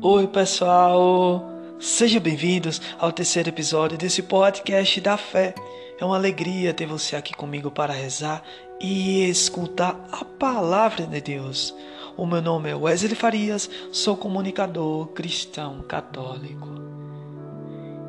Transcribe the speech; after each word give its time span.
Oi, 0.00 0.26
pessoal! 0.26 1.44
Sejam 1.78 2.20
bem-vindos 2.20 2.80
ao 2.98 3.12
terceiro 3.12 3.50
episódio 3.50 3.98
desse 3.98 4.22
podcast 4.22 5.00
da 5.00 5.16
fé. 5.16 5.54
É 6.00 6.04
uma 6.04 6.16
alegria 6.16 6.72
ter 6.72 6.86
você 6.86 7.14
aqui 7.14 7.34
comigo 7.34 7.70
para 7.70 7.92
rezar 7.92 8.42
e 8.80 9.28
escutar 9.28 10.00
a 10.10 10.24
palavra 10.24 11.06
de 11.06 11.20
Deus. 11.20 11.74
O 12.16 12.26
meu 12.26 12.40
nome 12.40 12.70
é 12.70 12.74
Wesley 12.74 13.14
Farias, 13.14 13.68
sou 13.92 14.16
comunicador 14.16 15.08
cristão 15.08 15.82
católico. 15.82 16.68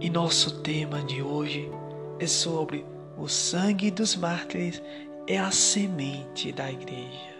E 0.00 0.08
nosso 0.08 0.60
tema 0.60 1.02
de 1.02 1.22
hoje 1.22 1.70
é 2.18 2.26
sobre 2.26 2.84
o 3.18 3.28
sangue 3.28 3.90
dos 3.90 4.16
mártires 4.16 4.80
é 5.26 5.38
a 5.38 5.50
semente 5.50 6.52
da 6.52 6.70
igreja. 6.70 7.34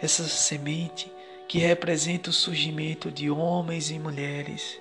Essa 0.00 0.24
semente 0.24 1.10
que 1.52 1.58
representa 1.58 2.30
o 2.30 2.32
surgimento 2.32 3.10
de 3.10 3.28
homens 3.30 3.90
e 3.90 3.98
mulheres 3.98 4.80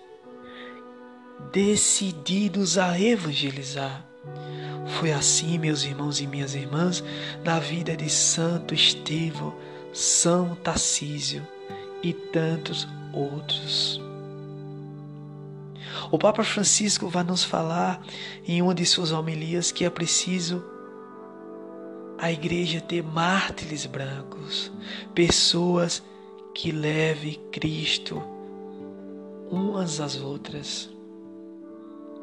decididos 1.52 2.78
a 2.78 2.98
evangelizar. 2.98 4.06
Foi 4.98 5.12
assim, 5.12 5.58
meus 5.58 5.84
irmãos 5.84 6.22
e 6.22 6.28
minhas 6.28 6.56
irmãs, 6.56 7.04
na 7.44 7.60
vida 7.60 7.98
de 7.98 8.10
Santo 8.10 8.74
Estevão, 8.74 9.54
São 9.92 10.56
Tarcísio 10.56 11.46
e 12.02 12.14
tantos 12.14 12.88
outros. 13.12 14.00
O 16.10 16.18
Papa 16.18 16.42
Francisco 16.42 17.10
vai 17.10 17.26
nos 17.26 17.44
falar 17.44 18.02
em 18.48 18.62
uma 18.62 18.74
de 18.74 18.86
suas 18.86 19.12
homilias 19.12 19.74
que 19.74 19.84
é 19.84 19.90
preciso 19.90 20.64
a 22.18 22.32
igreja 22.32 22.80
ter 22.80 23.04
mártires 23.04 23.86
brancos, 23.86 24.72
pessoas 25.14 26.02
leve 26.72 27.40
Cristo 27.52 28.22
umas 29.52 30.00
às 30.00 30.16
outras, 30.16 30.90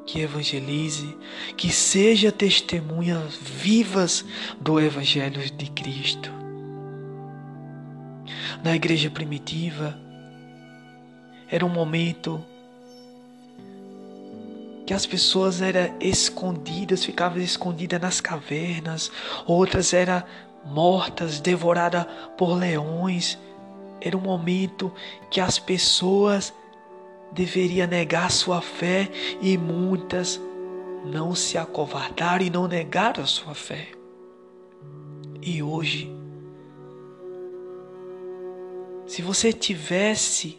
que 0.06 0.20
evangelize, 0.20 1.14
que 1.56 1.70
seja 1.70 2.32
testemunhas 2.32 3.36
vivas 3.36 4.24
do 4.58 4.80
Evangelho 4.80 5.50
de 5.50 5.70
Cristo. 5.70 6.30
Na 8.64 8.74
igreja 8.74 9.10
primitiva, 9.10 9.98
era 11.50 11.64
um 11.64 11.68
momento 11.68 12.42
que 14.86 14.94
as 14.94 15.04
pessoas 15.04 15.60
eram 15.60 15.94
escondidas, 16.00 17.04
ficavam 17.04 17.42
escondidas 17.42 18.00
nas 18.00 18.22
cavernas, 18.22 19.12
outras 19.46 19.92
eram 19.92 20.22
mortas, 20.64 21.40
devoradas 21.40 22.06
por 22.38 22.54
leões 22.56 23.38
era 24.00 24.16
um 24.16 24.20
momento 24.20 24.92
que 25.30 25.40
as 25.40 25.58
pessoas 25.58 26.52
deveriam 27.32 27.86
negar 27.86 28.30
sua 28.30 28.60
fé 28.60 29.10
e 29.40 29.56
muitas 29.58 30.40
não 31.04 31.34
se 31.34 31.58
acovardaram 31.58 32.44
e 32.44 32.50
não 32.50 32.66
negaram 32.66 33.22
a 33.22 33.26
sua 33.26 33.54
fé. 33.54 33.88
E 35.40 35.62
hoje, 35.62 36.10
se 39.06 39.22
você 39.22 39.52
tivesse 39.52 40.58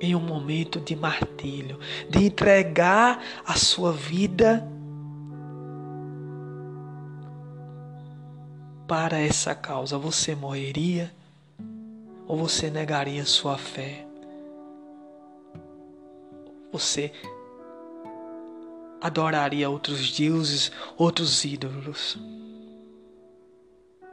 em 0.00 0.14
um 0.14 0.20
momento 0.20 0.78
de 0.78 0.94
martírio, 0.94 1.78
de 2.10 2.24
entregar 2.24 3.22
a 3.46 3.54
sua 3.54 3.92
vida 3.92 4.68
para 8.86 9.18
essa 9.18 9.54
causa, 9.54 9.96
você 9.96 10.34
morreria? 10.34 11.14
Ou 12.26 12.36
você 12.36 12.70
negaria 12.70 13.24
sua 13.24 13.56
fé? 13.56 14.06
Você 16.72 17.12
adoraria 19.00 19.70
outros 19.70 20.12
deuses, 20.12 20.72
outros 20.96 21.44
ídolos? 21.44 22.18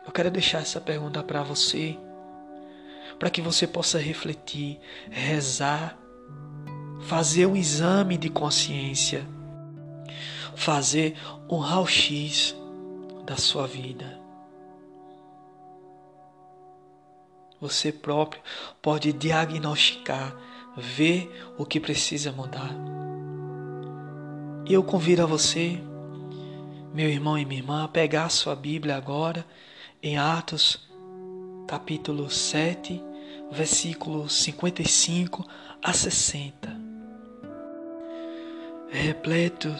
Eu 0.06 0.12
quero 0.12 0.30
deixar 0.30 0.60
essa 0.60 0.80
pergunta 0.80 1.24
para 1.24 1.42
você, 1.42 1.98
para 3.18 3.30
que 3.30 3.42
você 3.42 3.66
possa 3.66 3.98
refletir, 3.98 4.80
rezar, 5.10 5.98
fazer 7.02 7.46
um 7.46 7.56
exame 7.56 8.18
de 8.18 8.30
consciência, 8.30 9.26
fazer 10.56 11.18
um 11.50 11.58
raio-x 11.58 12.56
da 13.26 13.38
sua 13.38 13.66
vida. 13.66 14.23
Você 17.64 17.94
próprio 17.94 18.42
pode 18.82 19.14
diagnosticar, 19.14 20.36
ver 20.76 21.32
o 21.58 21.66
que 21.66 21.80
precisa 21.80 22.30
mudar. 22.30 22.76
E 24.66 24.74
eu 24.74 24.84
convido 24.84 25.24
a 25.24 25.26
você, 25.26 25.82
meu 26.94 27.08
irmão 27.08 27.38
e 27.38 27.46
minha 27.46 27.62
irmã, 27.62 27.86
a 27.86 27.88
pegar 27.88 28.28
sua 28.28 28.54
Bíblia 28.54 28.98
agora 28.98 29.46
em 30.02 30.18
Atos, 30.18 30.90
capítulo 31.66 32.30
7, 32.30 33.02
versículo 33.50 34.28
55 34.28 35.48
a 35.82 35.94
60. 35.94 36.70
Repleto 38.90 39.74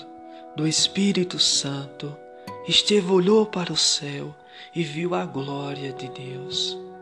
do 0.56 0.66
Espírito 0.66 1.38
Santo, 1.38 2.16
Estevão 2.66 3.16
olhou 3.16 3.46
para 3.46 3.74
o 3.74 3.78
céu 3.78 4.34
e 4.74 4.86
viu 4.86 5.14
a 5.14 5.26
glória 5.26 5.92
de 5.92 6.08
Deus 6.08 6.93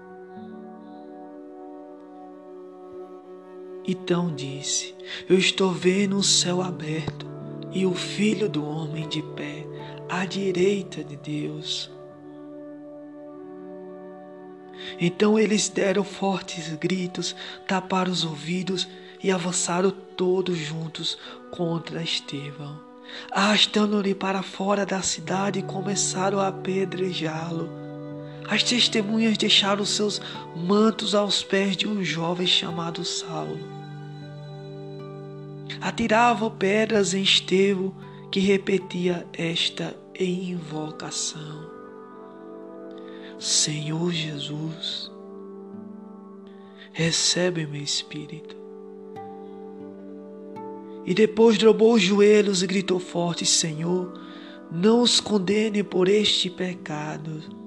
Então 3.87 4.33
disse: 4.33 4.93
Eu 5.27 5.37
estou 5.37 5.71
vendo 5.71 6.17
o 6.17 6.23
céu 6.23 6.61
aberto 6.61 7.25
e 7.71 7.85
o 7.85 7.93
filho 7.93 8.47
do 8.47 8.63
homem 8.65 9.07
de 9.07 9.21
pé 9.21 9.65
à 10.09 10.25
direita 10.25 11.03
de 11.03 11.15
Deus. 11.15 11.89
Então 14.99 15.37
eles 15.37 15.69
deram 15.69 16.03
fortes 16.03 16.73
gritos, 16.75 17.35
taparam 17.67 18.11
os 18.11 18.23
ouvidos 18.23 18.87
e 19.23 19.31
avançaram 19.31 19.91
todos 19.91 20.57
juntos 20.57 21.17
contra 21.49 22.03
Estevão. 22.03 22.79
Arrastando-lhe 23.31 24.15
para 24.15 24.41
fora 24.41 24.85
da 24.85 25.01
cidade, 25.01 25.61
começaram 25.63 26.39
a 26.39 26.47
apedrejá-lo. 26.47 27.80
As 28.47 28.63
testemunhas 28.63 29.37
deixaram 29.37 29.85
seus 29.85 30.21
mantos 30.55 31.15
aos 31.15 31.43
pés 31.43 31.77
de 31.77 31.87
um 31.87 32.03
jovem 32.03 32.47
chamado 32.47 33.05
Saulo. 33.05 33.59
Atiravam 35.79 36.51
pedras 36.51 37.13
em 37.13 37.23
Estevão, 37.23 37.95
que 38.31 38.39
repetia 38.39 39.25
esta 39.33 39.95
invocação: 40.19 41.69
Senhor 43.39 44.11
Jesus, 44.11 45.11
recebe 46.93 47.65
meu 47.65 47.81
espírito. 47.81 48.55
E 51.05 51.13
depois 51.13 51.57
dobrou 51.57 51.93
os 51.93 52.01
joelhos 52.01 52.61
e 52.61 52.67
gritou 52.67 52.99
forte: 52.99 53.45
Senhor, 53.45 54.13
não 54.71 55.01
os 55.01 55.19
condene 55.19 55.83
por 55.83 56.07
este 56.07 56.49
pecado. 56.49 57.60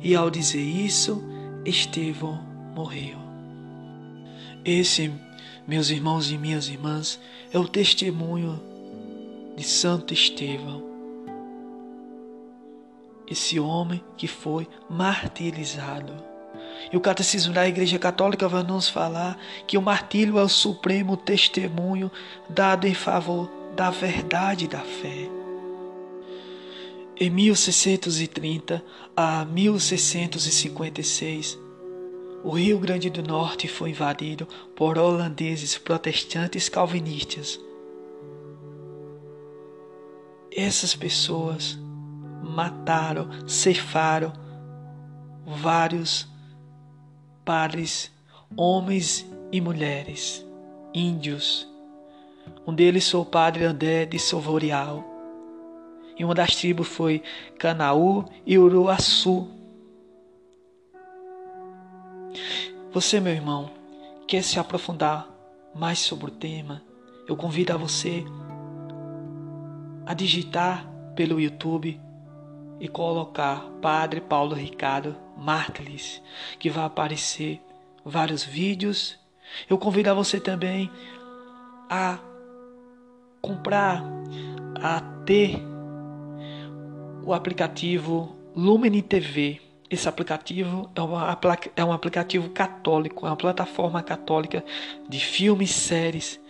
E 0.00 0.14
ao 0.14 0.30
dizer 0.30 0.62
isso, 0.62 1.22
Estevão 1.64 2.40
morreu. 2.74 3.18
Esse, 4.64 5.12
meus 5.66 5.90
irmãos 5.90 6.30
e 6.30 6.38
minhas 6.38 6.68
irmãs, 6.68 7.20
é 7.52 7.58
o 7.58 7.66
testemunho 7.66 8.60
de 9.56 9.64
Santo 9.64 10.14
Estevão. 10.14 10.82
Esse 13.30 13.58
homem 13.58 14.02
que 14.16 14.26
foi 14.26 14.66
martirizado. 14.88 16.12
E 16.92 16.96
o 16.96 17.00
Catecismo 17.00 17.52
da 17.52 17.66
Igreja 17.68 17.98
Católica 17.98 18.48
vai 18.48 18.62
nos 18.62 18.88
falar 18.88 19.36
que 19.66 19.76
o 19.76 19.82
martírio 19.82 20.38
é 20.38 20.42
o 20.42 20.48
supremo 20.48 21.16
testemunho 21.16 22.10
dado 22.48 22.86
em 22.86 22.94
favor 22.94 23.50
da 23.74 23.90
verdade 23.90 24.66
da 24.66 24.80
fé. 24.80 25.37
Em 27.20 27.30
1630 27.30 28.80
a 29.16 29.44
1656, 29.44 31.58
o 32.44 32.52
Rio 32.52 32.78
Grande 32.78 33.10
do 33.10 33.24
Norte 33.24 33.66
foi 33.66 33.90
invadido 33.90 34.46
por 34.76 34.96
holandeses 34.96 35.76
protestantes 35.76 36.68
calvinistas. 36.68 37.58
Essas 40.56 40.94
pessoas 40.94 41.76
mataram, 42.40 43.28
cefaram 43.48 44.32
vários 45.44 46.24
padres, 47.44 48.12
homens 48.56 49.26
e 49.50 49.60
mulheres, 49.60 50.46
índios. 50.94 51.66
Um 52.64 52.72
deles 52.72 53.10
foi 53.10 53.22
o 53.22 53.26
padre 53.26 53.64
André 53.64 54.06
de 54.06 54.20
Sovorial 54.20 55.07
e 56.18 56.24
uma 56.24 56.34
das 56.34 56.54
tribos 56.56 56.88
foi 56.88 57.22
Canaú 57.58 58.24
e 58.44 58.58
Uruaçu. 58.58 59.48
Você, 62.92 63.20
meu 63.20 63.32
irmão, 63.32 63.70
quer 64.26 64.42
se 64.42 64.58
aprofundar 64.58 65.28
mais 65.74 65.98
sobre 66.00 66.26
o 66.26 66.30
tema, 66.30 66.82
eu 67.28 67.36
convido 67.36 67.72
a 67.72 67.76
você 67.76 68.24
a 70.04 70.14
digitar 70.14 70.88
pelo 71.14 71.38
YouTube 71.38 72.00
e 72.80 72.88
colocar 72.88 73.68
Padre 73.82 74.20
Paulo 74.20 74.54
Ricardo 74.54 75.14
Martelis, 75.36 76.22
que 76.58 76.70
vai 76.70 76.84
aparecer 76.84 77.60
vários 78.04 78.42
vídeos. 78.42 79.18
Eu 79.68 79.76
convido 79.78 80.10
a 80.10 80.14
você 80.14 80.40
também 80.40 80.90
a 81.90 82.18
comprar, 83.40 84.02
a 84.82 85.00
ter 85.24 85.62
o 87.28 87.34
aplicativo 87.34 88.34
Lumini 88.56 89.02
TV. 89.02 89.60
Esse 89.90 90.08
aplicativo 90.08 90.90
é, 90.94 91.00
uma, 91.02 91.38
é 91.76 91.84
um 91.84 91.92
aplicativo 91.92 92.48
católico, 92.48 93.26
é 93.26 93.28
uma 93.28 93.36
plataforma 93.36 94.02
católica 94.02 94.64
de 95.06 95.20
filmes, 95.20 95.70
séries, 95.70 96.40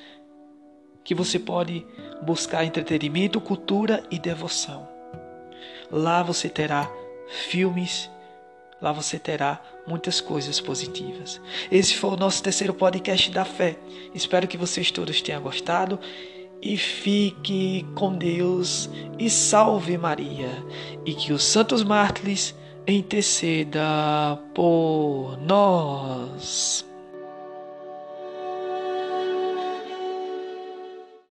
que 1.03 1.17
você 1.17 1.37
pode 1.37 1.85
buscar 2.23 2.65
entretenimento, 2.65 3.41
cultura 3.41 4.05
e 4.09 4.21
devoção. 4.21 4.89
Lá 5.91 6.23
você 6.23 6.49
terá 6.49 6.89
filmes, 7.27 8.09
lá 8.81 8.93
você 8.93 9.19
terá 9.19 9.61
muitas 9.85 10.21
coisas 10.21 10.61
positivas. 10.61 11.41
Esse 11.73 11.97
foi 11.97 12.11
o 12.11 12.17
nosso 12.17 12.41
terceiro 12.41 12.73
podcast 12.73 13.33
da 13.33 13.45
fé. 13.45 13.77
Espero 14.15 14.47
que 14.47 14.57
vocês 14.57 14.93
todos 14.93 15.21
tenham 15.23 15.43
gostado 15.43 15.99
e 16.63 16.77
fique 16.77 17.87
com 17.95 18.15
Deus 18.15 18.91
e 19.19 19.31
salve 19.31 19.97
Maria 19.97 20.51
e 21.05 21.15
que 21.15 21.33
os 21.33 21.45
santos 21.45 21.85
mártires 21.85 22.55
interceda 22.87 24.39
por 24.55 25.37
nós. 25.47 26.88